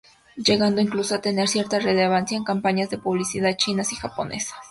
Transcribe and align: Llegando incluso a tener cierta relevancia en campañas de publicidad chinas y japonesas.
Llegando 0.35 0.81
incluso 0.81 1.13
a 1.13 1.21
tener 1.21 1.47
cierta 1.47 1.77
relevancia 1.77 2.35
en 2.35 2.43
campañas 2.43 2.89
de 2.89 2.97
publicidad 2.97 3.55
chinas 3.55 3.93
y 3.93 3.95
japonesas. 3.97 4.57